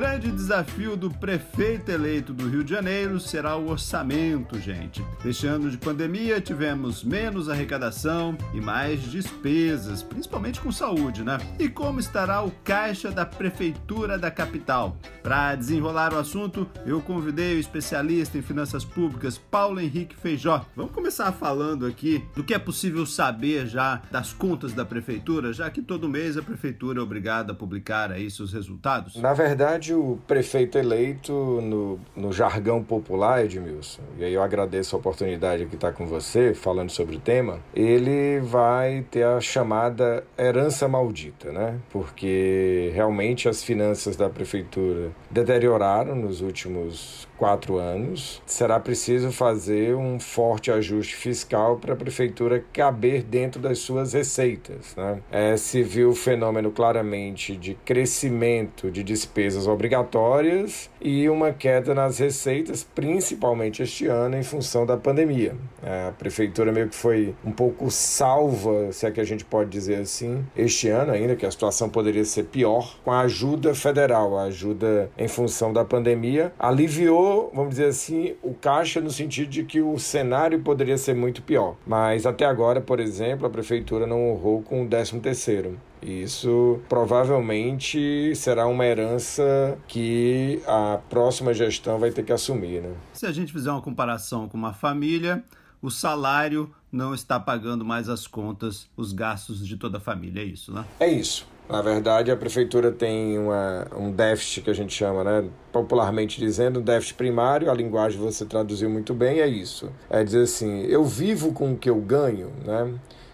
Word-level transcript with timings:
Grande 0.00 0.32
desafio 0.32 0.96
do 0.96 1.10
prefeito 1.10 1.90
eleito 1.90 2.32
do 2.32 2.48
Rio 2.48 2.64
de 2.64 2.70
Janeiro 2.70 3.20
será 3.20 3.56
o 3.56 3.68
orçamento, 3.68 4.58
gente. 4.58 5.04
Neste 5.22 5.46
ano 5.46 5.70
de 5.70 5.76
pandemia, 5.76 6.40
tivemos 6.40 7.04
menos 7.04 7.50
arrecadação 7.50 8.34
e 8.54 8.62
mais 8.62 9.02
despesas, 9.02 10.02
principalmente 10.02 10.58
com 10.58 10.72
saúde, 10.72 11.22
né? 11.22 11.36
E 11.58 11.68
como 11.68 12.00
estará 12.00 12.42
o 12.42 12.50
caixa 12.64 13.10
da 13.10 13.26
prefeitura 13.26 14.16
da 14.16 14.30
capital? 14.30 14.96
Para 15.22 15.54
desenrolar 15.54 16.14
o 16.14 16.18
assunto, 16.18 16.66
eu 16.86 17.02
convidei 17.02 17.56
o 17.56 17.60
especialista 17.60 18.38
em 18.38 18.42
finanças 18.42 18.86
públicas, 18.86 19.36
Paulo 19.36 19.80
Henrique 19.80 20.16
Feijó. 20.16 20.64
Vamos 20.74 20.92
começar 20.92 21.30
falando 21.32 21.84
aqui 21.84 22.24
do 22.34 22.42
que 22.42 22.54
é 22.54 22.58
possível 22.58 23.04
saber 23.04 23.66
já 23.66 24.00
das 24.10 24.32
contas 24.32 24.72
da 24.72 24.86
prefeitura, 24.86 25.52
já 25.52 25.70
que 25.70 25.82
todo 25.82 26.08
mês 26.08 26.38
a 26.38 26.42
prefeitura 26.42 27.00
é 27.00 27.02
obrigada 27.02 27.52
a 27.52 27.54
publicar 27.54 28.10
aí 28.10 28.30
seus 28.30 28.50
resultados? 28.50 29.16
Na 29.16 29.34
verdade, 29.34 29.89
o 29.94 30.18
prefeito 30.26 30.78
eleito, 30.78 31.32
no, 31.32 31.98
no 32.16 32.32
jargão 32.32 32.82
popular, 32.82 33.44
Edmilson, 33.44 34.02
e 34.18 34.24
aí 34.24 34.34
eu 34.34 34.42
agradeço 34.42 34.94
a 34.94 34.98
oportunidade 34.98 35.64
de 35.64 35.74
estar 35.74 35.92
com 35.92 36.06
você, 36.06 36.54
falando 36.54 36.90
sobre 36.90 37.16
o 37.16 37.20
tema, 37.20 37.60
ele 37.74 38.40
vai 38.40 39.04
ter 39.10 39.24
a 39.24 39.40
chamada 39.40 40.24
herança 40.38 40.88
maldita, 40.88 41.52
né? 41.52 41.78
Porque 41.90 42.90
realmente 42.94 43.48
as 43.48 43.62
finanças 43.62 44.16
da 44.16 44.28
prefeitura 44.28 45.10
deterioraram 45.30 46.14
nos 46.14 46.40
últimos 46.40 47.28
quatro 47.40 47.78
anos. 47.78 48.42
Será 48.44 48.78
preciso 48.78 49.32
fazer 49.32 49.96
um 49.96 50.20
forte 50.20 50.70
ajuste 50.70 51.16
fiscal 51.16 51.78
para 51.78 51.94
a 51.94 51.96
prefeitura 51.96 52.62
caber 52.70 53.22
dentro 53.22 53.58
das 53.58 53.78
suas 53.78 54.12
receitas. 54.12 54.94
Né? 54.94 55.22
É, 55.32 55.56
se 55.56 55.82
viu 55.82 56.10
o 56.10 56.14
fenômeno 56.14 56.70
claramente 56.70 57.56
de 57.56 57.74
crescimento 57.82 58.90
de 58.90 59.02
despesas 59.02 59.66
obrigatórias 59.66 60.90
e 61.00 61.30
uma 61.30 61.50
queda 61.50 61.94
nas 61.94 62.18
receitas, 62.18 62.86
principalmente 62.94 63.82
este 63.82 64.06
ano, 64.06 64.36
em 64.36 64.42
função 64.42 64.84
da 64.84 64.98
pandemia. 64.98 65.56
É, 65.82 66.08
a 66.08 66.12
prefeitura 66.12 66.70
meio 66.70 66.90
que 66.90 66.94
foi 66.94 67.34
um 67.42 67.52
pouco 67.52 67.90
salva, 67.90 68.92
se 68.92 69.06
é 69.06 69.10
que 69.10 69.20
a 69.20 69.24
gente 69.24 69.46
pode 69.46 69.70
dizer 69.70 69.96
assim, 69.96 70.44
este 70.54 70.88
ano 70.88 71.12
ainda, 71.12 71.34
que 71.34 71.46
a 71.46 71.50
situação 71.50 71.88
poderia 71.88 72.24
ser 72.26 72.44
pior, 72.44 72.98
com 73.02 73.10
a 73.10 73.20
ajuda 73.20 73.74
federal, 73.74 74.38
a 74.38 74.42
ajuda 74.42 75.10
em 75.16 75.26
função 75.26 75.72
da 75.72 75.86
pandemia, 75.86 76.52
aliviou, 76.58 77.29
vamos 77.52 77.70
dizer 77.70 77.86
assim, 77.86 78.34
o 78.42 78.54
caixa 78.54 79.00
no 79.00 79.10
sentido 79.10 79.48
de 79.48 79.64
que 79.64 79.80
o 79.80 79.98
cenário 79.98 80.60
poderia 80.60 80.98
ser 80.98 81.14
muito 81.14 81.42
pior. 81.42 81.76
Mas 81.86 82.26
até 82.26 82.44
agora, 82.44 82.80
por 82.80 83.00
exemplo, 83.00 83.46
a 83.46 83.50
prefeitura 83.50 84.06
não 84.06 84.30
honrou 84.30 84.62
com 84.62 84.84
o 84.84 84.88
13 84.88 85.20
terceiro. 85.20 85.78
Isso 86.02 86.80
provavelmente 86.88 88.34
será 88.34 88.66
uma 88.66 88.86
herança 88.86 89.78
que 89.86 90.62
a 90.66 90.98
próxima 91.10 91.52
gestão 91.52 91.98
vai 91.98 92.10
ter 92.10 92.24
que 92.24 92.32
assumir. 92.32 92.80
Né? 92.80 92.94
Se 93.12 93.26
a 93.26 93.32
gente 93.32 93.52
fizer 93.52 93.70
uma 93.70 93.82
comparação 93.82 94.48
com 94.48 94.56
uma 94.56 94.72
família, 94.72 95.44
o 95.82 95.90
salário 95.90 96.70
não 96.90 97.14
está 97.14 97.38
pagando 97.38 97.84
mais 97.84 98.08
as 98.08 98.26
contas, 98.26 98.88
os 98.96 99.12
gastos 99.12 99.66
de 99.66 99.76
toda 99.76 99.98
a 99.98 100.00
família, 100.00 100.42
é 100.42 100.44
isso, 100.44 100.72
né? 100.72 100.84
É 100.98 101.08
isso. 101.08 101.46
Na 101.68 101.80
verdade, 101.82 102.30
a 102.30 102.36
prefeitura 102.36 102.90
tem 102.90 103.38
uma, 103.38 103.86
um 103.96 104.10
déficit 104.10 104.62
que 104.62 104.70
a 104.70 104.74
gente 104.74 104.92
chama, 104.92 105.22
né? 105.22 105.48
popularmente 105.72 106.40
dizendo, 106.40 106.80
déficit 106.80 107.14
primário, 107.14 107.70
a 107.70 107.74
linguagem 107.74 108.18
você 108.18 108.44
traduziu 108.44 108.90
muito 108.90 109.14
bem, 109.14 109.40
é 109.40 109.46
isso. 109.46 109.90
É 110.08 110.24
dizer 110.24 110.42
assim, 110.42 110.82
eu 110.86 111.04
vivo 111.04 111.52
com 111.52 111.72
o 111.72 111.76
que 111.76 111.88
eu 111.88 112.00
ganho, 112.00 112.50
né? 112.64 112.92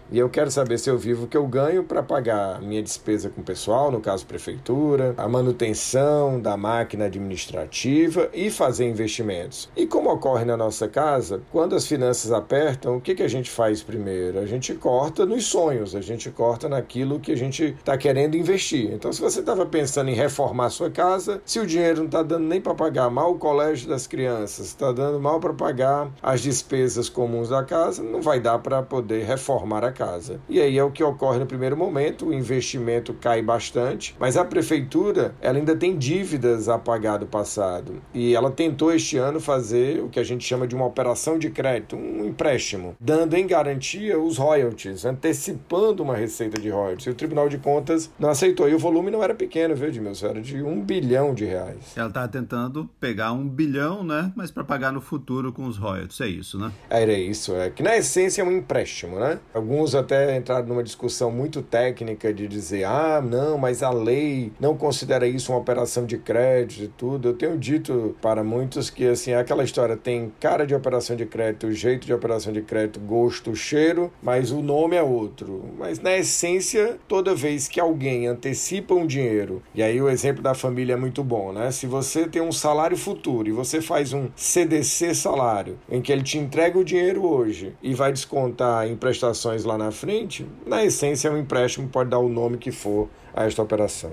E 0.09 0.17
eu 0.17 0.29
quero 0.29 0.49
saber 0.49 0.77
se 0.77 0.89
eu 0.89 0.97
vivo 0.97 1.25
o 1.25 1.27
que 1.27 1.35
eu 1.35 1.45
ganho 1.45 1.83
para 1.83 2.01
pagar 2.01 2.61
minha 2.61 2.81
despesa 2.81 3.29
com 3.29 3.41
o 3.41 3.43
pessoal, 3.43 3.91
no 3.91 3.99
caso 3.99 4.25
prefeitura, 4.25 5.13
a 5.17 5.27
manutenção 5.27 6.39
da 6.39 6.55
máquina 6.55 7.05
administrativa 7.05 8.29
e 8.33 8.49
fazer 8.49 8.87
investimentos. 8.87 9.69
E 9.75 9.85
como 9.85 10.09
ocorre 10.09 10.45
na 10.45 10.55
nossa 10.55 10.87
casa, 10.87 11.41
quando 11.51 11.75
as 11.75 11.85
finanças 11.85 12.31
apertam, 12.31 12.95
o 12.95 13.01
que, 13.01 13.15
que 13.15 13.23
a 13.23 13.27
gente 13.27 13.49
faz 13.49 13.83
primeiro? 13.83 14.39
A 14.39 14.45
gente 14.45 14.73
corta 14.75 15.25
nos 15.25 15.45
sonhos, 15.45 15.93
a 15.93 16.01
gente 16.01 16.29
corta 16.31 16.69
naquilo 16.69 17.19
que 17.19 17.33
a 17.33 17.37
gente 17.37 17.75
está 17.77 17.97
querendo 17.97 18.37
investir. 18.37 18.93
Então, 18.93 19.11
se 19.11 19.19
você 19.19 19.41
estava 19.41 19.65
pensando 19.65 20.09
em 20.09 20.15
reformar 20.15 20.69
sua 20.69 20.89
casa, 20.89 21.41
se 21.45 21.59
o 21.59 21.65
dinheiro 21.65 21.99
não 21.99 22.05
está 22.05 22.23
dando 22.23 22.45
nem 22.45 22.61
para 22.61 22.73
pagar 22.73 23.09
mal 23.09 23.33
o 23.33 23.37
colégio 23.37 23.89
das 23.89 24.07
crianças, 24.07 24.67
está 24.67 24.93
dando 24.93 25.19
mal 25.19 25.41
para 25.41 25.53
pagar 25.53 26.09
as 26.23 26.39
despesas 26.39 27.09
comuns 27.09 27.49
da 27.49 27.63
casa, 27.63 28.01
não 28.01 28.21
vai 28.21 28.39
dar 28.39 28.59
para 28.59 28.81
poder 28.81 29.25
reformar 29.25 29.83
a 29.83 29.91
casa. 29.97 30.39
E 30.47 30.61
aí 30.61 30.77
é 30.77 30.83
o 30.83 30.91
que 30.91 31.03
ocorre 31.03 31.39
no 31.39 31.47
primeiro 31.47 31.75
momento, 31.75 32.27
o 32.27 32.33
investimento 32.33 33.13
cai 33.15 33.41
bastante, 33.41 34.15
mas 34.19 34.37
a 34.37 34.45
prefeitura 34.45 35.33
ela 35.41 35.57
ainda 35.57 35.75
tem 35.75 35.97
dívidas 35.97 36.69
a 36.69 36.77
pagar 36.77 37.17
do 37.17 37.25
passado. 37.25 37.95
E 38.13 38.35
ela 38.35 38.51
tentou 38.51 38.93
este 38.93 39.17
ano 39.17 39.39
fazer 39.39 40.03
o 40.03 40.09
que 40.09 40.19
a 40.19 40.23
gente 40.23 40.45
chama 40.45 40.67
de 40.67 40.75
uma 40.75 40.85
operação 40.85 41.39
de 41.39 41.49
crédito, 41.49 41.95
um 41.95 42.25
empréstimo, 42.25 42.95
dando 42.99 43.33
em 43.33 43.47
garantia 43.47 44.19
os 44.19 44.37
royalties, 44.37 45.03
antecipando 45.05 46.03
uma 46.03 46.15
receita 46.15 46.61
de 46.61 46.69
royalties. 46.69 47.07
E 47.07 47.09
o 47.09 47.15
Tribunal 47.15 47.49
de 47.49 47.57
Contas 47.57 48.11
não 48.19 48.29
aceitou. 48.29 48.69
E 48.69 48.75
o 48.75 48.79
volume 48.79 49.09
não 49.09 49.23
era 49.23 49.33
pequeno, 49.33 49.75
viu, 49.75 49.87
Edmilson? 49.87 50.27
Era 50.27 50.41
de 50.41 50.61
um 50.61 50.81
bilhão 50.81 51.33
de 51.33 51.45
reais. 51.45 51.93
Ela 51.95 52.09
estava 52.09 52.27
tentando 52.27 52.89
pegar 52.99 53.31
um 53.31 53.47
bilhão, 53.47 54.03
né? 54.03 54.31
Mas 54.35 54.51
para 54.51 54.63
pagar 54.63 54.91
no 54.91 55.01
futuro 55.01 55.51
com 55.51 55.65
os 55.65 55.77
royalties. 55.77 56.21
É 56.21 56.27
isso, 56.27 56.59
né? 56.59 56.71
Era 56.89 57.13
isso. 57.13 57.55
É 57.55 57.69
que 57.69 57.81
na 57.81 57.95
essência 57.97 58.41
é 58.41 58.45
um 58.45 58.51
empréstimo, 58.51 59.19
né? 59.19 59.39
Alguns 59.53 59.86
Alguns 59.87 59.95
até 59.95 60.35
entraram 60.35 60.67
numa 60.67 60.83
discussão 60.83 61.31
muito 61.31 61.61
técnica 61.61 62.33
de 62.33 62.45
dizer: 62.45 62.83
ah, 62.83 63.21
não, 63.21 63.57
mas 63.57 63.81
a 63.81 63.89
lei 63.89 64.51
não 64.59 64.75
considera 64.75 65.25
isso 65.25 65.53
uma 65.53 65.59
operação 65.59 66.05
de 66.05 66.17
crédito 66.17 66.83
e 66.83 66.87
tudo. 66.89 67.29
Eu 67.29 67.33
tenho 67.33 67.57
dito 67.57 68.13
para 68.21 68.43
muitos 68.43 68.89
que 68.89 69.07
assim, 69.07 69.33
aquela 69.33 69.63
história 69.63 69.95
tem 69.95 70.33
cara 70.41 70.67
de 70.67 70.75
operação 70.75 71.15
de 71.15 71.25
crédito, 71.25 71.71
jeito 71.71 72.05
de 72.05 72.13
operação 72.13 72.51
de 72.51 72.61
crédito, 72.61 72.99
gosto, 72.99 73.55
cheiro, 73.55 74.11
mas 74.21 74.51
o 74.51 74.61
nome 74.61 74.97
é 74.97 75.01
outro. 75.01 75.63
Mas 75.77 76.01
na 76.01 76.17
essência, 76.17 76.97
toda 77.07 77.33
vez 77.33 77.69
que 77.69 77.79
alguém 77.79 78.27
antecipa 78.27 78.93
um 78.93 79.07
dinheiro, 79.07 79.63
e 79.73 79.81
aí 79.81 80.01
o 80.01 80.09
exemplo 80.09 80.43
da 80.43 80.53
família 80.53 80.93
é 80.93 80.97
muito 80.97 81.23
bom, 81.23 81.53
né? 81.53 81.71
Se 81.71 81.87
você 81.87 82.27
tem 82.27 82.41
um 82.41 82.51
salário 82.51 82.97
futuro 82.97 83.47
e 83.47 83.53
você 83.53 83.79
faz 83.79 84.11
um 84.11 84.27
CDC 84.35 85.15
salário, 85.15 85.79
em 85.89 86.01
que 86.01 86.11
ele 86.11 86.23
te 86.23 86.37
entrega 86.37 86.77
o 86.77 86.83
dinheiro 86.83 87.25
hoje 87.25 87.73
e 87.81 87.93
vai 87.93 88.11
descontar 88.11 88.85
em 88.85 88.97
prestações 88.97 89.63
lá 89.63 89.76
na 89.77 89.91
frente, 89.91 90.45
na 90.65 90.83
essência, 90.83 91.31
um 91.31 91.37
empréstimo 91.37 91.87
pode 91.87 92.09
dar 92.09 92.19
o 92.19 92.29
nome 92.29 92.57
que 92.57 92.71
for 92.71 93.09
a 93.33 93.45
esta 93.45 93.61
operação. 93.61 94.11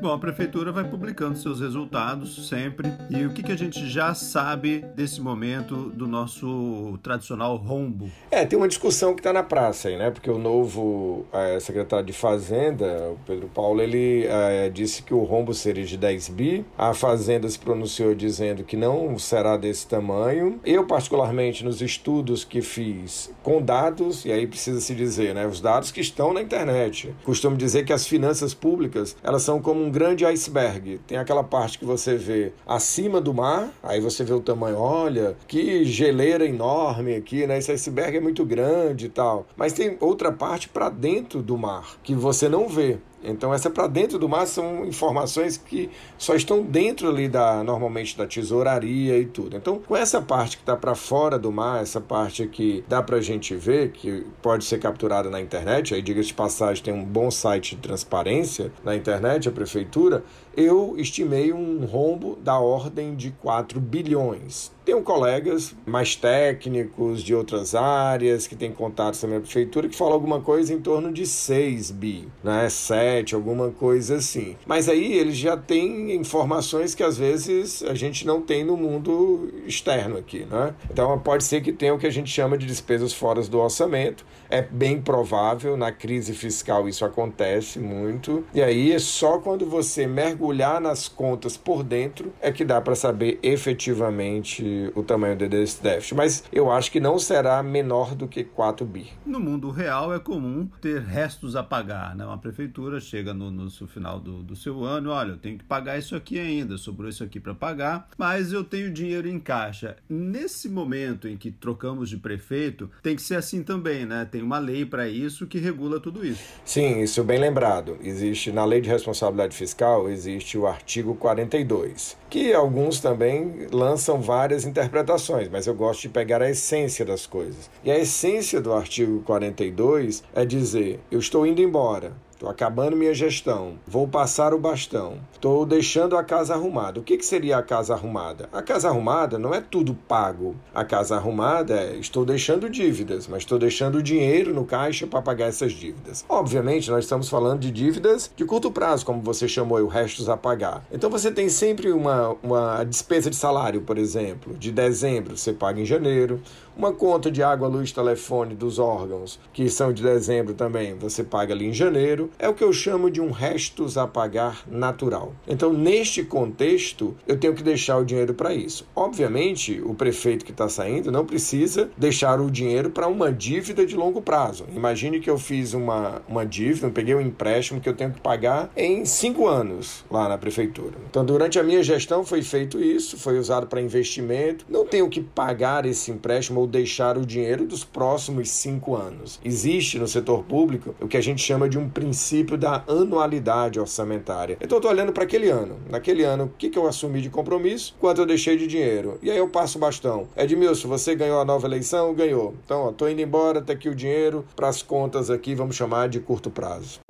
Bom, 0.00 0.12
a 0.12 0.18
prefeitura 0.18 0.70
vai 0.70 0.84
publicando 0.84 1.36
seus 1.36 1.60
resultados 1.60 2.48
sempre. 2.48 2.92
E 3.10 3.24
o 3.24 3.30
que, 3.30 3.42
que 3.42 3.50
a 3.50 3.56
gente 3.56 3.88
já 3.88 4.14
sabe 4.14 4.84
desse 4.94 5.20
momento 5.20 5.90
do 5.90 6.06
nosso 6.06 6.96
tradicional 7.02 7.56
rombo? 7.56 8.08
É, 8.30 8.46
tem 8.46 8.56
uma 8.56 8.68
discussão 8.68 9.12
que 9.12 9.20
está 9.20 9.32
na 9.32 9.42
praça 9.42 9.88
aí, 9.88 9.96
né? 9.96 10.12
Porque 10.12 10.30
o 10.30 10.38
novo 10.38 11.26
é, 11.32 11.58
secretário 11.58 12.06
de 12.06 12.12
Fazenda, 12.12 13.10
o 13.10 13.18
Pedro 13.26 13.48
Paulo, 13.48 13.82
ele 13.82 14.24
é, 14.26 14.68
disse 14.68 15.02
que 15.02 15.12
o 15.12 15.24
rombo 15.24 15.52
seria 15.52 15.84
de 15.84 15.96
10 15.96 16.28
bi. 16.28 16.64
A 16.76 16.94
Fazenda 16.94 17.48
se 17.48 17.58
pronunciou 17.58 18.14
dizendo 18.14 18.62
que 18.62 18.76
não 18.76 19.18
será 19.18 19.56
desse 19.56 19.88
tamanho. 19.88 20.60
Eu, 20.64 20.86
particularmente, 20.86 21.64
nos 21.64 21.82
estudos 21.82 22.44
que 22.44 22.62
fiz 22.62 23.34
com 23.42 23.60
dados, 23.60 24.24
e 24.24 24.30
aí 24.30 24.46
precisa 24.46 24.80
se 24.80 24.94
dizer, 24.94 25.34
né? 25.34 25.44
Os 25.44 25.60
dados 25.60 25.90
que 25.90 26.00
estão 26.00 26.32
na 26.32 26.40
internet. 26.40 27.12
Costumo 27.24 27.56
dizer 27.56 27.84
que 27.84 27.92
as 27.92 28.06
finanças 28.06 28.54
públicas, 28.54 29.16
elas 29.24 29.42
são 29.42 29.60
como 29.60 29.87
um 29.88 29.90
grande 29.90 30.24
iceberg. 30.26 31.00
Tem 31.06 31.16
aquela 31.16 31.42
parte 31.42 31.78
que 31.78 31.84
você 31.84 32.14
vê 32.14 32.52
acima 32.66 33.20
do 33.20 33.32
mar, 33.32 33.70
aí 33.82 34.00
você 34.00 34.22
vê 34.22 34.34
o 34.34 34.40
tamanho, 34.40 34.78
olha, 34.78 35.34
que 35.48 35.84
geleira 35.84 36.44
enorme 36.44 37.16
aqui, 37.16 37.46
né? 37.46 37.58
Esse 37.58 37.72
iceberg 37.72 38.18
é 38.18 38.20
muito 38.20 38.44
grande 38.44 39.06
e 39.06 39.08
tal. 39.08 39.46
Mas 39.56 39.72
tem 39.72 39.96
outra 39.98 40.30
parte 40.30 40.68
para 40.68 40.90
dentro 40.90 41.42
do 41.42 41.56
mar 41.56 41.96
que 42.02 42.14
você 42.14 42.48
não 42.48 42.68
vê. 42.68 42.98
Então, 43.22 43.52
essa 43.52 43.68
para 43.68 43.86
dentro 43.86 44.18
do 44.18 44.28
mar 44.28 44.46
são 44.46 44.84
informações 44.84 45.56
que 45.56 45.90
só 46.16 46.34
estão 46.34 46.62
dentro 46.62 47.08
ali 47.08 47.28
da 47.28 47.62
normalmente 47.64 48.16
da 48.16 48.26
tesouraria 48.26 49.18
e 49.18 49.26
tudo. 49.26 49.56
Então, 49.56 49.78
com 49.80 49.96
essa 49.96 50.20
parte 50.20 50.56
que 50.56 50.62
está 50.62 50.76
para 50.76 50.94
fora 50.94 51.38
do 51.38 51.50
mar, 51.50 51.82
essa 51.82 52.00
parte 52.00 52.46
que 52.46 52.84
dá 52.88 53.02
para 53.02 53.16
a 53.16 53.20
gente 53.20 53.54
ver, 53.54 53.90
que 53.90 54.24
pode 54.40 54.64
ser 54.64 54.78
capturada 54.78 55.28
na 55.28 55.40
internet, 55.40 55.94
aí 55.94 56.02
diga-se 56.02 56.28
de 56.28 56.34
passagem, 56.34 56.82
tem 56.82 56.94
um 56.94 57.04
bom 57.04 57.30
site 57.30 57.74
de 57.74 57.82
transparência 57.82 58.72
na 58.84 58.94
internet, 58.94 59.48
a 59.48 59.52
prefeitura, 59.52 60.22
eu 60.58 60.96
estimei 60.98 61.52
um 61.52 61.84
rombo 61.86 62.36
da 62.42 62.58
ordem 62.58 63.14
de 63.14 63.30
4 63.30 63.78
bilhões. 63.78 64.72
Tenho 64.84 65.02
colegas 65.02 65.72
mais 65.86 66.16
técnicos 66.16 67.22
de 67.22 67.32
outras 67.32 67.76
áreas 67.76 68.46
que 68.48 68.56
têm 68.56 68.72
contatos 68.72 69.20
também 69.20 69.38
com 69.38 69.42
a 69.42 69.44
prefeitura 69.44 69.88
que 69.88 69.94
falam 69.94 70.14
alguma 70.14 70.40
coisa 70.40 70.74
em 70.74 70.80
torno 70.80 71.12
de 71.12 71.26
6 71.26 71.92
bi, 71.92 72.26
né? 72.42 72.68
7, 72.68 73.36
alguma 73.36 73.70
coisa 73.70 74.16
assim. 74.16 74.56
Mas 74.66 74.88
aí 74.88 75.12
eles 75.12 75.36
já 75.36 75.56
têm 75.56 76.12
informações 76.16 76.92
que 76.92 77.04
às 77.04 77.16
vezes 77.16 77.82
a 77.84 77.94
gente 77.94 78.26
não 78.26 78.40
tem 78.40 78.64
no 78.64 78.76
mundo 78.76 79.52
externo 79.64 80.16
aqui, 80.16 80.44
né? 80.50 80.74
Então 80.90 81.16
pode 81.20 81.44
ser 81.44 81.60
que 81.60 81.72
tenha 81.72 81.94
o 81.94 81.98
que 81.98 82.06
a 82.06 82.10
gente 82.10 82.30
chama 82.30 82.58
de 82.58 82.66
despesas 82.66 83.12
fora 83.12 83.40
do 83.42 83.58
orçamento. 83.60 84.26
É 84.50 84.62
bem 84.62 85.00
provável, 85.00 85.76
na 85.76 85.92
crise 85.92 86.32
fiscal 86.32 86.88
isso 86.88 87.04
acontece 87.04 87.78
muito. 87.78 88.44
E 88.54 88.62
aí 88.62 88.92
é 88.92 88.98
só 88.98 89.38
quando 89.38 89.66
você 89.66 90.06
mergulhar 90.06 90.80
nas 90.80 91.08
contas 91.08 91.56
por 91.56 91.82
dentro 91.82 92.32
é 92.40 92.50
que 92.50 92.64
dá 92.64 92.80
para 92.80 92.94
saber 92.94 93.38
efetivamente 93.42 94.90
o 94.94 95.02
tamanho 95.02 95.36
desse 95.36 95.82
déficit, 95.82 96.14
mas 96.14 96.44
eu 96.52 96.70
acho 96.70 96.90
que 96.90 97.00
não 97.00 97.18
será 97.18 97.62
menor 97.62 98.14
do 98.14 98.26
que 98.26 98.44
4 98.44 98.84
bi. 98.86 99.10
No 99.24 99.40
mundo 99.40 99.70
real 99.70 100.14
é 100.14 100.18
comum 100.18 100.68
ter 100.80 101.00
restos 101.00 101.54
a 101.56 101.62
pagar, 101.62 102.14
né? 102.16 102.24
Uma 102.24 102.38
prefeitura 102.38 103.00
chega 103.00 103.34
no, 103.34 103.50
no 103.50 103.70
final 103.70 104.18
do, 104.18 104.42
do 104.42 104.56
seu 104.56 104.84
ano, 104.84 105.10
olha, 105.10 105.32
eu 105.32 105.38
tenho 105.38 105.58
que 105.58 105.64
pagar 105.64 105.98
isso 105.98 106.16
aqui 106.16 106.38
ainda, 106.38 106.76
sobrou 106.76 107.08
isso 107.08 107.22
aqui 107.22 107.38
para 107.38 107.54
pagar, 107.54 108.08
mas 108.16 108.52
eu 108.52 108.64
tenho 108.64 108.92
dinheiro 108.92 109.28
em 109.28 109.38
caixa. 109.38 109.96
Nesse 110.08 110.68
momento 110.68 111.28
em 111.28 111.36
que 111.36 111.50
trocamos 111.50 112.08
de 112.08 112.16
prefeito, 112.16 112.90
tem 113.02 113.16
que 113.16 113.22
ser 113.22 113.36
assim 113.36 113.62
também, 113.62 114.06
né? 114.06 114.24
Tem 114.24 114.37
uma 114.42 114.58
lei 114.58 114.84
para 114.84 115.08
isso 115.08 115.46
que 115.46 115.58
regula 115.58 116.00
tudo 116.00 116.24
isso. 116.24 116.42
Sim, 116.64 117.00
isso 117.00 117.22
bem 117.24 117.38
lembrado. 117.38 117.96
Existe 118.02 118.52
na 118.52 118.64
Lei 118.64 118.80
de 118.80 118.88
Responsabilidade 118.88 119.56
Fiscal, 119.56 120.08
existe 120.08 120.56
o 120.56 120.66
artigo 120.66 121.14
42, 121.14 122.16
que 122.28 122.52
alguns 122.52 123.00
também 123.00 123.66
lançam 123.72 124.20
várias 124.20 124.64
interpretações, 124.64 125.48
mas 125.48 125.66
eu 125.66 125.74
gosto 125.74 126.02
de 126.02 126.08
pegar 126.08 126.42
a 126.42 126.50
essência 126.50 127.04
das 127.04 127.26
coisas. 127.26 127.70
E 127.84 127.90
a 127.90 127.98
essência 127.98 128.60
do 128.60 128.72
artigo 128.72 129.22
42 129.22 130.22
é 130.34 130.44
dizer: 130.44 131.00
eu 131.10 131.18
estou 131.18 131.46
indo 131.46 131.62
embora, 131.62 132.12
Estou 132.38 132.48
acabando 132.48 132.96
minha 132.96 133.12
gestão. 133.12 133.80
Vou 133.84 134.06
passar 134.06 134.54
o 134.54 134.60
bastão. 134.60 135.18
Estou 135.34 135.66
deixando 135.66 136.16
a 136.16 136.22
casa 136.22 136.54
arrumada. 136.54 137.00
O 137.00 137.02
que, 137.02 137.16
que 137.16 137.26
seria 137.26 137.58
a 137.58 137.62
casa 137.64 137.94
arrumada? 137.94 138.48
A 138.52 138.62
casa 138.62 138.86
arrumada 138.86 139.40
não 139.40 139.52
é 139.52 139.60
tudo 139.60 139.92
pago. 139.92 140.54
A 140.72 140.84
casa 140.84 141.16
arrumada 141.16 141.74
é 141.74 141.96
estou 141.96 142.24
deixando 142.24 142.70
dívidas, 142.70 143.26
mas 143.26 143.38
estou 143.38 143.58
deixando 143.58 144.00
dinheiro 144.00 144.54
no 144.54 144.64
caixa 144.64 145.04
para 145.04 145.20
pagar 145.20 145.46
essas 145.46 145.72
dívidas. 145.72 146.24
Obviamente, 146.28 146.88
nós 146.92 147.06
estamos 147.06 147.28
falando 147.28 147.58
de 147.58 147.72
dívidas 147.72 148.30
de 148.36 148.44
curto 148.44 148.70
prazo, 148.70 149.04
como 149.04 149.20
você 149.20 149.48
chamou, 149.48 149.80
o 149.80 149.88
restos 149.88 150.28
a 150.28 150.36
pagar. 150.36 150.84
Então 150.92 151.10
você 151.10 151.32
tem 151.32 151.48
sempre 151.48 151.90
uma, 151.90 152.36
uma 152.40 152.84
despesa 152.84 153.28
de 153.28 153.34
salário, 153.34 153.80
por 153.80 153.98
exemplo, 153.98 154.54
de 154.54 154.70
dezembro, 154.70 155.36
você 155.36 155.52
paga 155.52 155.80
em 155.80 155.84
janeiro. 155.84 156.40
Uma 156.78 156.92
conta 156.92 157.28
de 157.28 157.42
água, 157.42 157.66
luz, 157.66 157.90
telefone 157.90 158.54
dos 158.54 158.78
órgãos, 158.78 159.40
que 159.52 159.68
são 159.68 159.92
de 159.92 160.00
dezembro 160.00 160.54
também, 160.54 160.94
você 160.94 161.24
paga 161.24 161.52
ali 161.52 161.66
em 161.66 161.72
janeiro. 161.72 162.30
É 162.38 162.48
o 162.48 162.54
que 162.54 162.62
eu 162.62 162.72
chamo 162.72 163.10
de 163.10 163.20
um 163.20 163.32
restos 163.32 163.98
a 163.98 164.06
pagar 164.06 164.62
natural. 164.64 165.34
Então, 165.48 165.72
neste 165.72 166.22
contexto, 166.22 167.16
eu 167.26 167.36
tenho 167.36 167.52
que 167.52 167.64
deixar 167.64 167.98
o 167.98 168.04
dinheiro 168.04 168.32
para 168.32 168.54
isso. 168.54 168.86
Obviamente, 168.94 169.82
o 169.84 169.92
prefeito 169.92 170.44
que 170.44 170.52
está 170.52 170.68
saindo 170.68 171.10
não 171.10 171.26
precisa 171.26 171.90
deixar 171.96 172.40
o 172.40 172.48
dinheiro 172.48 172.90
para 172.90 173.08
uma 173.08 173.32
dívida 173.32 173.84
de 173.84 173.96
longo 173.96 174.22
prazo. 174.22 174.64
Imagine 174.72 175.18
que 175.18 175.28
eu 175.28 175.36
fiz 175.36 175.74
uma, 175.74 176.22
uma 176.28 176.46
dívida, 176.46 176.86
eu 176.86 176.92
peguei 176.92 177.12
um 177.12 177.20
empréstimo 177.20 177.80
que 177.80 177.88
eu 177.88 177.96
tenho 177.96 178.12
que 178.12 178.20
pagar 178.20 178.70
em 178.76 179.04
cinco 179.04 179.48
anos 179.48 180.04
lá 180.08 180.28
na 180.28 180.38
prefeitura. 180.38 180.94
Então, 181.10 181.24
durante 181.24 181.58
a 181.58 181.64
minha 181.64 181.82
gestão 181.82 182.24
foi 182.24 182.40
feito 182.40 182.80
isso, 182.80 183.18
foi 183.18 183.36
usado 183.36 183.66
para 183.66 183.80
investimento. 183.80 184.64
Não 184.68 184.86
tenho 184.86 185.08
que 185.08 185.20
pagar 185.20 185.84
esse 185.84 186.12
empréstimo 186.12 186.60
ou 186.60 186.67
deixar 186.68 187.18
o 187.18 187.26
dinheiro 187.26 187.66
dos 187.66 187.84
próximos 187.84 188.50
cinco 188.50 188.94
anos. 188.94 189.40
Existe 189.44 189.98
no 189.98 190.06
setor 190.06 190.44
público 190.44 190.94
o 191.00 191.08
que 191.08 191.16
a 191.16 191.20
gente 191.20 191.42
chama 191.42 191.68
de 191.68 191.78
um 191.78 191.88
princípio 191.88 192.56
da 192.56 192.84
anualidade 192.86 193.80
orçamentária. 193.80 194.56
Então 194.60 194.76
eu 194.76 194.80
estou 194.80 194.90
olhando 194.90 195.12
para 195.12 195.24
aquele 195.24 195.48
ano. 195.48 195.76
Naquele 195.90 196.22
ano, 196.24 196.44
o 196.44 196.48
que, 196.48 196.70
que 196.70 196.78
eu 196.78 196.86
assumi 196.86 197.20
de 197.20 197.30
compromisso, 197.30 197.94
quanto 197.98 198.20
eu 198.20 198.26
deixei 198.26 198.56
de 198.56 198.66
dinheiro. 198.66 199.18
E 199.22 199.30
aí 199.30 199.38
eu 199.38 199.48
passo 199.48 199.78
o 199.78 199.80
bastão. 199.80 200.28
Edmilson, 200.36 200.88
você 200.88 201.14
ganhou 201.14 201.40
a 201.40 201.44
nova 201.44 201.66
eleição? 201.66 202.14
Ganhou. 202.14 202.54
Então, 202.64 202.90
estou 202.90 203.08
indo 203.08 203.20
embora, 203.20 203.62
tá 203.62 203.72
aqui 203.72 203.88
o 203.88 203.94
dinheiro 203.94 204.44
para 204.54 204.68
as 204.68 204.82
contas 204.82 205.30
aqui, 205.30 205.54
vamos 205.54 205.76
chamar 205.76 206.08
de 206.08 206.20
curto 206.20 206.50
prazo. 206.50 207.00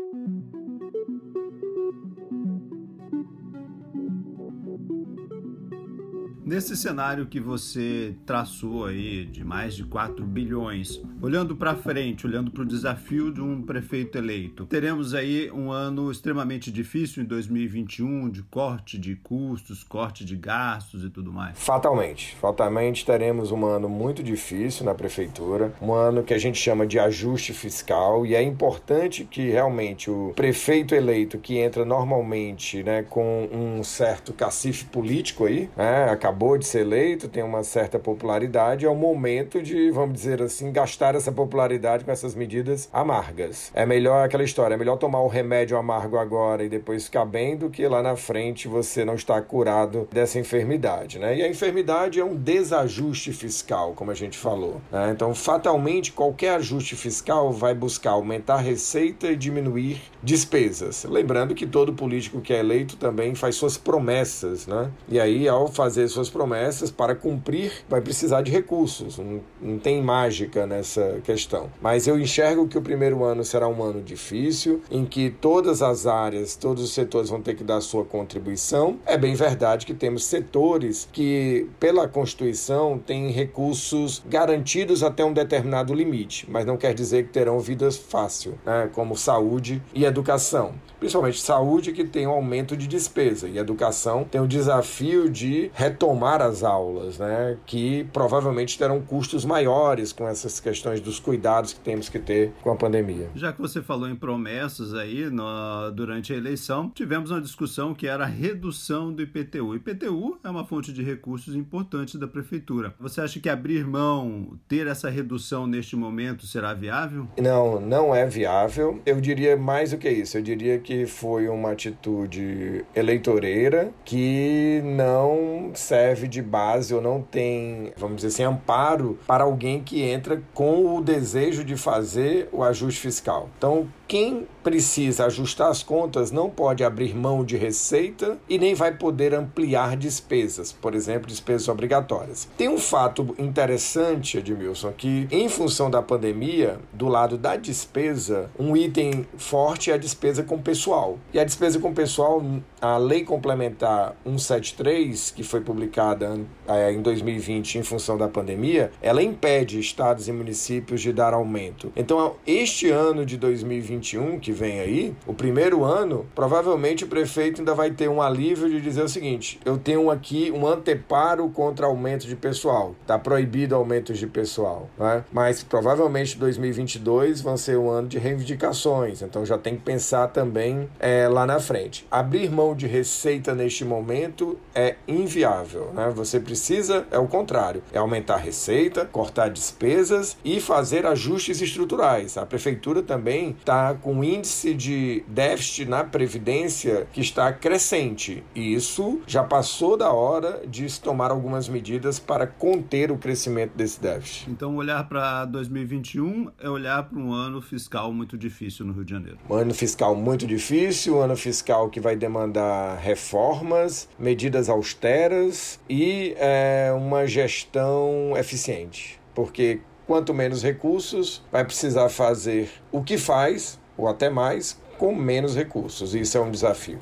Nesse 6.48 6.74
cenário 6.78 7.26
que 7.26 7.38
você 7.38 8.14
traçou 8.24 8.86
aí 8.86 9.26
de 9.26 9.44
mais 9.44 9.76
de 9.76 9.84
4 9.84 10.24
bilhões, 10.24 10.98
olhando 11.20 11.54
para 11.54 11.76
frente, 11.76 12.26
olhando 12.26 12.50
para 12.50 12.62
o 12.62 12.66
desafio 12.66 13.30
de 13.30 13.42
um 13.42 13.60
prefeito 13.60 14.16
eleito, 14.16 14.64
teremos 14.64 15.12
aí 15.12 15.50
um 15.50 15.70
ano 15.70 16.10
extremamente 16.10 16.72
difícil 16.72 17.22
em 17.22 17.26
2021 17.26 18.30
de 18.30 18.42
corte 18.44 18.96
de 18.96 19.14
custos, 19.14 19.84
corte 19.84 20.24
de 20.24 20.36
gastos 20.36 21.04
e 21.04 21.10
tudo 21.10 21.30
mais. 21.30 21.58
Fatalmente, 21.58 22.34
fatalmente 22.36 23.04
teremos 23.04 23.52
um 23.52 23.66
ano 23.66 23.86
muito 23.86 24.22
difícil 24.22 24.86
na 24.86 24.94
prefeitura, 24.94 25.74
um 25.82 25.92
ano 25.92 26.22
que 26.22 26.32
a 26.32 26.38
gente 26.38 26.58
chama 26.58 26.86
de 26.86 26.98
ajuste 26.98 27.52
fiscal 27.52 28.24
e 28.24 28.34
é 28.34 28.42
importante 28.42 29.22
que 29.22 29.50
realmente 29.50 30.10
o 30.10 30.32
prefeito 30.34 30.94
eleito 30.94 31.36
que 31.36 31.58
entra 31.58 31.84
normalmente, 31.84 32.82
né, 32.82 33.02
com 33.02 33.46
um 33.52 33.84
certo 33.84 34.32
cacife 34.32 34.86
político 34.86 35.44
aí, 35.44 35.68
né, 35.76 36.08
acabou 36.08 36.37
acabou 36.38 36.56
de 36.56 36.66
ser 36.66 36.82
eleito, 36.82 37.26
tem 37.26 37.42
uma 37.42 37.64
certa 37.64 37.98
popularidade, 37.98 38.86
é 38.86 38.88
o 38.88 38.94
momento 38.94 39.60
de, 39.60 39.90
vamos 39.90 40.14
dizer 40.14 40.40
assim, 40.40 40.70
gastar 40.70 41.16
essa 41.16 41.32
popularidade 41.32 42.04
com 42.04 42.12
essas 42.12 42.36
medidas 42.36 42.88
amargas. 42.92 43.72
É 43.74 43.84
melhor 43.84 44.24
aquela 44.24 44.44
história, 44.44 44.74
é 44.74 44.76
melhor 44.76 44.96
tomar 44.98 45.20
o 45.20 45.26
remédio 45.26 45.76
amargo 45.76 46.16
agora 46.16 46.62
e 46.62 46.68
depois 46.68 47.06
ficar 47.06 47.24
bem 47.24 47.56
do 47.56 47.68
que 47.68 47.84
lá 47.88 48.00
na 48.00 48.14
frente 48.14 48.68
você 48.68 49.04
não 49.04 49.16
estar 49.16 49.42
curado 49.42 50.06
dessa 50.12 50.38
enfermidade, 50.38 51.18
né? 51.18 51.36
E 51.36 51.42
a 51.42 51.48
enfermidade 51.48 52.20
é 52.20 52.24
um 52.24 52.36
desajuste 52.36 53.32
fiscal, 53.32 53.92
como 53.94 54.12
a 54.12 54.14
gente 54.14 54.38
falou. 54.38 54.80
Né? 54.92 55.10
Então, 55.12 55.34
fatalmente, 55.34 56.12
qualquer 56.12 56.54
ajuste 56.54 56.94
fiscal 56.94 57.50
vai 57.50 57.74
buscar 57.74 58.12
aumentar 58.12 58.54
a 58.54 58.60
receita 58.60 59.26
e 59.26 59.34
diminuir 59.34 60.00
despesas. 60.22 61.04
Lembrando 61.04 61.52
que 61.52 61.66
todo 61.66 61.92
político 61.92 62.40
que 62.40 62.52
é 62.52 62.60
eleito 62.60 62.96
também 62.96 63.34
faz 63.34 63.56
suas 63.56 63.76
promessas, 63.76 64.68
né? 64.68 64.88
E 65.08 65.18
aí, 65.18 65.48
ao 65.48 65.66
fazer 65.66 66.06
suas 66.06 66.27
suas 66.28 66.30
promessas, 66.30 66.90
para 66.90 67.14
cumprir, 67.14 67.72
vai 67.88 68.00
precisar 68.00 68.42
de 68.42 68.52
recursos. 68.52 69.18
Não, 69.18 69.40
não 69.60 69.78
tem 69.78 70.02
mágica 70.02 70.66
nessa 70.66 71.20
questão. 71.24 71.70
Mas 71.80 72.06
eu 72.06 72.18
enxergo 72.18 72.68
que 72.68 72.78
o 72.78 72.82
primeiro 72.82 73.24
ano 73.24 73.42
será 73.44 73.66
um 73.66 73.82
ano 73.82 74.02
difícil, 74.02 74.82
em 74.90 75.04
que 75.04 75.30
todas 75.30 75.82
as 75.82 76.06
áreas, 76.06 76.54
todos 76.54 76.84
os 76.84 76.92
setores 76.92 77.30
vão 77.30 77.40
ter 77.40 77.54
que 77.54 77.64
dar 77.64 77.80
sua 77.80 78.04
contribuição. 78.04 78.98
É 79.06 79.16
bem 79.16 79.34
verdade 79.34 79.86
que 79.86 79.94
temos 79.94 80.24
setores 80.24 81.08
que, 81.12 81.66
pela 81.80 82.06
Constituição, 82.06 82.98
têm 82.98 83.30
recursos 83.30 84.22
garantidos 84.28 85.02
até 85.02 85.24
um 85.24 85.32
determinado 85.32 85.94
limite, 85.94 86.46
mas 86.50 86.66
não 86.66 86.76
quer 86.76 86.94
dizer 86.94 87.24
que 87.24 87.32
terão 87.32 87.58
vidas 87.58 87.96
fácil, 87.96 88.58
né? 88.64 88.90
como 88.92 89.16
saúde 89.16 89.82
e 89.94 90.04
educação. 90.04 90.74
Principalmente 90.98 91.40
saúde, 91.40 91.92
que 91.92 92.04
tem 92.04 92.26
um 92.26 92.32
aumento 92.32 92.76
de 92.76 92.88
despesa, 92.88 93.48
e 93.48 93.56
educação 93.56 94.24
tem 94.24 94.40
o 94.40 94.48
desafio 94.48 95.30
de 95.30 95.70
retomar 95.72 96.17
retomar 96.18 96.42
as 96.42 96.62
aulas, 96.62 97.18
né, 97.18 97.56
que 97.64 98.04
provavelmente 98.12 98.76
terão 98.76 99.00
custos 99.00 99.44
maiores 99.44 100.12
com 100.12 100.26
essas 100.26 100.58
questões 100.58 101.00
dos 101.00 101.20
cuidados 101.20 101.72
que 101.72 101.80
temos 101.80 102.08
que 102.08 102.18
ter 102.18 102.52
com 102.60 102.70
a 102.70 102.76
pandemia. 102.76 103.30
Já 103.34 103.52
que 103.52 103.60
você 103.60 103.80
falou 103.80 104.08
em 104.08 104.16
promessas 104.16 104.94
aí 104.94 105.30
no, 105.30 105.90
durante 105.92 106.32
a 106.32 106.36
eleição, 106.36 106.90
tivemos 106.90 107.30
uma 107.30 107.40
discussão 107.40 107.94
que 107.94 108.06
era 108.06 108.24
a 108.24 108.26
redução 108.26 109.12
do 109.12 109.22
IPTU. 109.22 109.76
IPTU 109.76 110.38
é 110.42 110.50
uma 110.50 110.64
fonte 110.64 110.92
de 110.92 111.02
recursos 111.02 111.54
importante 111.54 112.18
da 112.18 112.26
prefeitura. 112.26 112.94
Você 112.98 113.20
acha 113.20 113.38
que 113.38 113.48
abrir 113.48 113.86
mão, 113.86 114.58
ter 114.66 114.86
essa 114.86 115.08
redução 115.08 115.66
neste 115.66 115.94
momento 115.94 116.46
será 116.46 116.74
viável? 116.74 117.28
Não, 117.40 117.80
não 117.80 118.14
é 118.14 118.26
viável. 118.26 119.00
Eu 119.06 119.20
diria 119.20 119.56
mais 119.56 119.92
do 119.92 119.98
que 119.98 120.10
isso. 120.10 120.36
Eu 120.36 120.42
diria 120.42 120.78
que 120.78 121.06
foi 121.06 121.48
uma 121.48 121.72
atitude 121.72 122.84
eleitoreira 122.94 123.92
que 124.04 124.80
não 124.84 125.70
serve 125.74 126.07
serve 126.08 126.26
de 126.26 126.40
base 126.40 126.94
ou 126.94 127.02
não 127.02 127.20
tem, 127.20 127.92
vamos 127.96 128.16
dizer 128.16 128.28
assim, 128.28 128.42
amparo 128.42 129.18
para 129.26 129.44
alguém 129.44 129.82
que 129.82 130.02
entra 130.02 130.42
com 130.54 130.96
o 130.96 131.02
desejo 131.02 131.62
de 131.64 131.76
fazer 131.76 132.48
o 132.50 132.62
ajuste 132.62 133.00
fiscal. 133.00 133.48
Então, 133.58 133.86
quem 134.08 134.48
precisa 134.64 135.26
ajustar 135.26 135.70
as 135.70 135.82
contas 135.82 136.30
não 136.30 136.48
pode 136.48 136.82
abrir 136.82 137.14
mão 137.14 137.44
de 137.44 137.56
receita 137.56 138.38
e 138.48 138.58
nem 138.58 138.74
vai 138.74 138.96
poder 138.96 139.34
ampliar 139.34 139.96
despesas, 139.96 140.72
por 140.72 140.94
exemplo, 140.94 141.28
despesas 141.28 141.68
obrigatórias. 141.68 142.48
Tem 142.56 142.68
um 142.68 142.78
fato 142.78 143.34
interessante, 143.38 144.38
Edmilson, 144.38 144.92
que 144.92 145.28
em 145.30 145.48
função 145.48 145.90
da 145.90 146.00
pandemia, 146.00 146.78
do 146.92 147.06
lado 147.06 147.36
da 147.36 147.56
despesa, 147.56 148.50
um 148.58 148.76
item 148.76 149.26
forte 149.36 149.90
é 149.90 149.94
a 149.94 149.98
despesa 149.98 150.42
com 150.42 150.58
pessoal. 150.58 151.18
E 151.32 151.38
a 151.38 151.44
despesa 151.44 151.78
com 151.78 151.92
pessoal, 151.92 152.42
a 152.80 152.96
lei 152.96 153.24
complementar 153.24 154.16
173, 154.24 155.32
que 155.32 155.42
foi 155.42 155.60
publicada 155.60 156.40
é, 156.66 156.92
em 156.92 157.02
2020 157.02 157.78
em 157.78 157.82
função 157.82 158.16
da 158.16 158.28
pandemia, 158.28 158.90
ela 159.02 159.22
impede 159.22 159.78
estados 159.78 160.28
e 160.28 160.32
municípios 160.32 161.02
de 161.02 161.12
dar 161.12 161.34
aumento. 161.34 161.92
Então, 161.94 162.36
este 162.46 162.90
ano 162.90 163.26
de 163.26 163.36
2020 163.36 163.97
2021 163.98 164.38
que 164.38 164.52
vem 164.52 164.80
aí, 164.80 165.14
o 165.26 165.34
primeiro 165.34 165.84
ano, 165.84 166.26
provavelmente 166.34 167.04
o 167.04 167.08
prefeito 167.08 167.60
ainda 167.60 167.74
vai 167.74 167.90
ter 167.90 168.08
um 168.08 168.22
alívio 168.22 168.68
de 168.68 168.80
dizer 168.80 169.02
o 169.02 169.08
seguinte: 169.08 169.60
eu 169.64 169.76
tenho 169.76 170.10
aqui 170.10 170.50
um 170.54 170.66
anteparo 170.66 171.48
contra 171.50 171.86
aumento 171.86 172.26
de 172.26 172.36
pessoal. 172.36 172.94
Está 173.02 173.18
proibido 173.18 173.74
aumentos 173.74 174.18
de 174.18 174.26
pessoal, 174.26 174.88
né? 174.98 175.24
mas 175.32 175.62
provavelmente 175.62 176.38
2022 176.38 177.40
vão 177.40 177.56
ser 177.56 177.76
um 177.76 177.90
ano 177.90 178.08
de 178.08 178.18
reivindicações, 178.18 179.22
então 179.22 179.44
já 179.44 179.58
tem 179.58 179.76
que 179.76 179.82
pensar 179.82 180.28
também 180.28 180.88
é, 180.98 181.28
lá 181.28 181.44
na 181.44 181.58
frente. 181.60 182.06
Abrir 182.10 182.50
mão 182.50 182.74
de 182.74 182.86
receita 182.86 183.54
neste 183.54 183.84
momento 183.84 184.58
é 184.74 184.96
inviável, 185.06 185.90
né? 185.94 186.12
Você 186.14 186.38
precisa, 186.38 187.06
é 187.10 187.18
o 187.18 187.26
contrário, 187.26 187.82
é 187.92 187.98
aumentar 187.98 188.34
a 188.34 188.38
receita, 188.38 189.04
cortar 189.04 189.48
despesas 189.48 190.36
e 190.44 190.60
fazer 190.60 191.06
ajustes 191.06 191.60
estruturais. 191.60 192.36
A 192.36 192.46
prefeitura 192.46 193.02
também 193.02 193.56
está 193.88 193.94
com 193.94 194.14
um 194.14 194.24
índice 194.24 194.74
de 194.74 195.24
déficit 195.28 195.86
na 195.86 196.04
Previdência 196.04 197.06
que 197.12 197.20
está 197.20 197.52
crescente. 197.52 198.42
E 198.54 198.74
isso 198.74 199.20
já 199.26 199.42
passou 199.42 199.96
da 199.96 200.12
hora 200.12 200.62
de 200.66 200.88
se 200.88 201.00
tomar 201.00 201.30
algumas 201.30 201.68
medidas 201.68 202.18
para 202.18 202.46
conter 202.46 203.10
o 203.10 203.16
crescimento 203.16 203.72
desse 203.74 204.00
déficit. 204.00 204.50
Então, 204.50 204.76
olhar 204.76 205.08
para 205.08 205.44
2021 205.46 206.50
é 206.58 206.68
olhar 206.68 207.02
para 207.04 207.18
um 207.18 207.32
ano 207.32 207.60
fiscal 207.62 208.12
muito 208.12 208.36
difícil 208.36 208.84
no 208.84 208.92
Rio 208.92 209.04
de 209.04 209.10
Janeiro. 209.12 209.38
Um 209.48 209.54
ano 209.54 209.74
fiscal 209.74 210.14
muito 210.14 210.46
difícil, 210.46 211.16
um 211.16 211.20
ano 211.20 211.36
fiscal 211.36 211.88
que 211.88 212.00
vai 212.00 212.16
demandar 212.16 212.98
reformas, 212.98 214.08
medidas 214.18 214.68
austeras 214.68 215.80
e 215.88 216.34
é, 216.38 216.92
uma 216.96 217.26
gestão 217.26 218.34
eficiente. 218.36 219.18
Porque 219.34 219.80
quanto 220.08 220.32
menos 220.32 220.62
recursos, 220.62 221.42
vai 221.52 221.62
precisar 221.66 222.08
fazer 222.08 222.70
o 222.90 223.04
que 223.04 223.18
faz, 223.18 223.78
ou 223.94 224.08
até 224.08 224.30
mais, 224.30 224.80
com 224.96 225.14
menos 225.14 225.54
recursos. 225.54 226.14
Isso 226.14 226.38
é 226.38 226.40
um 226.40 226.50
desafio. 226.50 226.98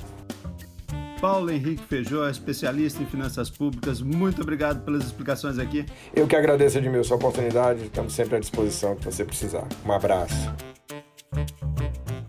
Paulo 1.21 1.49
Henrique 1.49 1.81
Feijó, 1.87 2.29
especialista 2.29 3.01
em 3.01 3.05
finanças 3.05 3.49
públicas, 3.49 4.01
muito 4.01 4.41
obrigado 4.41 4.83
pelas 4.83 5.05
explicações 5.05 5.57
aqui. 5.57 5.85
Eu 6.13 6.27
que 6.27 6.35
agradeço, 6.35 6.77
Edmilson, 6.77 7.13
a 7.13 7.17
oportunidade. 7.17 7.85
Estamos 7.85 8.13
sempre 8.13 8.35
à 8.35 8.39
disposição 8.39 8.95
que 8.95 9.05
você 9.05 9.23
precisar. 9.23 9.65
Um 9.85 9.91
abraço. 9.93 10.53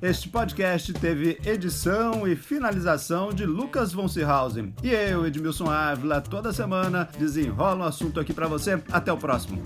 Este 0.01 0.29
podcast 0.29 0.93
teve 0.93 1.41
edição 1.45 2.27
e 2.27 2.37
finalização 2.37 3.31
de 3.31 3.45
Lucas 3.45 3.93
von 3.93 4.07
Seehausen. 4.07 4.73
E 4.83 4.91
eu, 4.91 5.27
Edmilson 5.27 5.69
Ávila, 5.69 6.21
toda 6.21 6.53
semana 6.53 7.09
desenrola 7.19 7.85
um 7.85 7.89
assunto 7.89 8.21
aqui 8.21 8.33
para 8.33 8.47
você. 8.47 8.81
Até 8.93 9.13
o 9.13 9.17
próximo. 9.17 9.61